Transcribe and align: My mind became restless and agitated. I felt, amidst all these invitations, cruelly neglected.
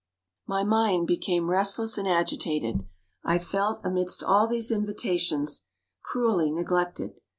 My 0.47 0.63
mind 0.63 1.05
became 1.05 1.51
restless 1.51 1.95
and 1.95 2.07
agitated. 2.07 2.87
I 3.23 3.37
felt, 3.37 3.81
amidst 3.85 4.23
all 4.23 4.47
these 4.47 4.71
invitations, 4.71 5.67
cruelly 6.03 6.51
neglected. 6.51 7.21